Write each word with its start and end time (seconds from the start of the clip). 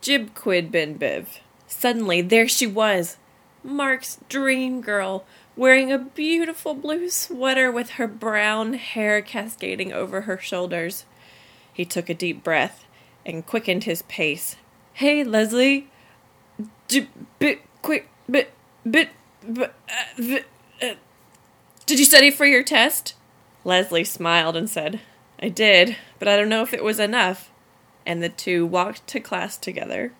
Jib 0.00 0.34
quid 0.34 0.72
bin 0.72 0.98
biv. 0.98 1.26
Suddenly, 1.66 2.22
there 2.22 2.48
she 2.48 2.66
was, 2.66 3.16
Mark's 3.62 4.18
dream 4.28 4.80
girl, 4.80 5.24
wearing 5.56 5.92
a 5.92 5.98
beautiful 5.98 6.74
blue 6.74 7.10
sweater 7.10 7.70
with 7.70 7.90
her 7.90 8.06
brown 8.06 8.74
hair 8.74 9.20
cascading 9.20 9.92
over 9.92 10.22
her 10.22 10.38
shoulders. 10.38 11.04
He 11.72 11.84
took 11.84 12.08
a 12.08 12.14
deep 12.14 12.42
breath 12.42 12.86
and 13.26 13.46
quickened 13.46 13.84
his 13.84 14.02
pace. 14.02 14.56
Hey, 14.94 15.22
Leslie. 15.22 15.88
J- 16.88 17.08
bit 17.38 17.60
quick 17.82 18.08
bit 18.30 18.50
bit 18.88 19.10
bit, 19.52 19.72
uh, 19.88 20.38
uh, 20.82 20.94
Did 21.86 21.98
you 21.98 22.04
study 22.04 22.30
for 22.30 22.44
your 22.44 22.62
test? 22.62 23.14
Leslie 23.64 24.04
smiled 24.04 24.56
and 24.56 24.68
said, 24.68 25.00
I 25.42 25.48
did, 25.48 25.96
but 26.18 26.28
I 26.28 26.36
don't 26.36 26.48
know 26.48 26.62
if 26.62 26.74
it 26.74 26.84
was 26.84 26.98
enough. 26.98 27.49
And 28.06 28.22
the 28.22 28.28
two 28.28 28.66
walked 28.66 29.06
to 29.08 29.20
class 29.20 29.56
together. 29.56 30.12